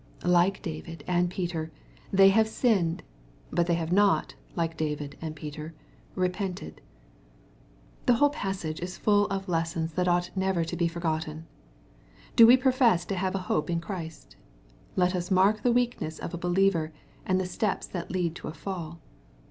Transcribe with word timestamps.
Like 0.25 0.63
David 0.63 1.03
and 1.05 1.29
Peter, 1.29 1.71
they 2.11 2.29
have 2.29 2.47
sinned, 2.47 3.03
but 3.51 3.67
they 3.67 3.75
have 3.75 3.91
not, 3.91 4.33
like 4.55 4.75
David 4.75 5.15
and 5.21 5.35
Peter, 5.35 5.75
repented. 6.15 6.81
The 8.07 8.15
whole 8.15 8.31
passage 8.31 8.79
is 8.81 8.97
full 8.97 9.27
of 9.27 9.47
lessons 9.47 9.93
that 9.93 10.07
ought 10.07 10.31
never 10.35 10.63
to 10.63 10.75
be 10.75 10.87
forgotten. 10.87 11.45
Do 12.35 12.47
we 12.47 12.57
profess 12.57 13.05
to 13.05 13.15
have 13.15 13.35
a 13.35 13.45
hope 13.45 13.69
in 13.69 13.79
Christ? 13.79 14.37
Let 14.95 15.13
us 15.13 15.29
mark 15.29 15.61
the 15.61 15.71
weakness 15.71 16.17
of 16.17 16.33
a 16.33 16.35
believer, 16.39 16.91
and 17.23 17.39
the 17.39 17.45
steps 17.45 17.85
that 17.85 18.09
lead 18.09 18.33
to 18.37 18.47
a 18.47 18.55
fall. 18.55 18.99